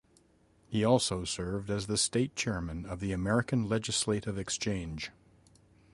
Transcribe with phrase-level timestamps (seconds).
[0.67, 5.11] He also served as the state chairman of the American Legislative Exchange.